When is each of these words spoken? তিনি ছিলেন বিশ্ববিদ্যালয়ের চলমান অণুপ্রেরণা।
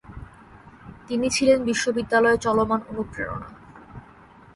তিনি 1.07 1.27
ছিলেন 1.29 1.59
বিশ্ববিদ্যালয়ের 1.63 2.39
চলমান 2.39 2.81
অণুপ্রেরণা। 2.89 3.49